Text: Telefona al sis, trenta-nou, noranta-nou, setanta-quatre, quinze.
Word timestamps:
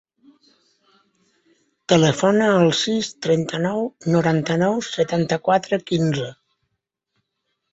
Telefona 1.93 2.47
al 2.53 2.73
sis, 2.79 3.11
trenta-nou, 3.27 3.85
noranta-nou, 4.17 4.81
setanta-quatre, 4.89 5.81
quinze. 5.93 6.33